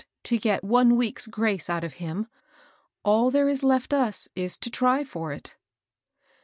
to 0.23 0.39
get 0.39 0.63
one 0.63 0.95
week's 0.95 1.27
grace 1.27 1.69
out 1.69 1.83
of 1.83 1.93
Iiiin. 1.93 2.25
All 3.05 3.29
there 3.29 3.47
is 3.47 3.61
left 3.61 3.93
us 3.93 4.27
is 4.35 4.57
to 4.57 4.71
try 4.71 5.03
for 5.03 5.31
it." 5.31 5.55